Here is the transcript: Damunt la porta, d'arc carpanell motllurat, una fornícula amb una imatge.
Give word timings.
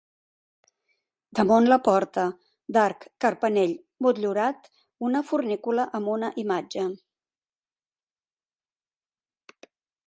Damunt 1.39 1.67
la 1.71 1.77
porta, 1.87 2.23
d'arc 2.77 3.05
carpanell 3.25 3.75
motllurat, 4.07 4.67
una 5.11 5.23
fornícula 5.33 5.87
amb 6.01 6.13
una 6.17 6.33
imatge. 6.47 6.89